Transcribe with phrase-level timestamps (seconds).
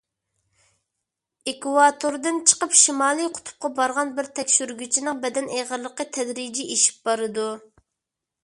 [1.51, 7.49] ئېكۋاتوردىن چىقىپ شىمالىي قۇتۇپقا بارغان بىر تەكشۈرگۈچىنىڭ بەدەن ئېغىرلىقى تەدرىجىي ئېشىپ بارىدۇ.